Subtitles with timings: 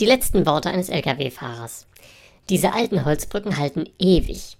[0.00, 1.86] Die letzten Worte eines Lkw-Fahrers.
[2.50, 4.57] Diese alten Holzbrücken halten ewig.